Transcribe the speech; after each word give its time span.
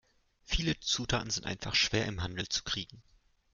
Viele 0.45 0.79
Zutaten 0.79 1.29
sind 1.29 1.45
einfach 1.45 1.75
schwer 1.75 2.07
im 2.07 2.23
Handel 2.23 2.47
zu 2.49 2.63
kriegen. 2.63 3.03